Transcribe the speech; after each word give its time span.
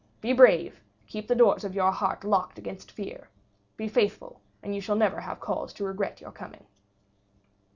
Be 0.19 0.33
brave, 0.33 0.81
keep 1.05 1.27
the 1.27 1.35
doors 1.35 1.63
of 1.63 1.75
your 1.75 1.91
heart 1.91 2.23
locked 2.23 2.57
against 2.57 2.91
Fear; 2.91 3.29
be 3.77 3.87
faithful, 3.87 4.41
and 4.63 4.73
you 4.73 4.81
shall 4.81 4.95
never 4.95 5.21
have 5.21 5.39
cause 5.39 5.73
to 5.73 5.85
regret 5.85 6.21
your 6.21 6.31
coming." 6.31 6.65